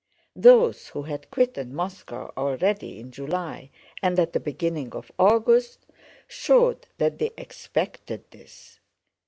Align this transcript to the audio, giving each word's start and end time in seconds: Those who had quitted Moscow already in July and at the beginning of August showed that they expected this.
Those 0.35 0.87
who 0.87 1.03
had 1.03 1.29
quitted 1.29 1.71
Moscow 1.71 2.33
already 2.35 2.97
in 2.99 3.11
July 3.11 3.69
and 4.01 4.19
at 4.19 4.33
the 4.33 4.39
beginning 4.39 4.93
of 4.93 5.11
August 5.19 5.85
showed 6.27 6.87
that 6.97 7.19
they 7.19 7.29
expected 7.37 8.23
this. 8.31 8.79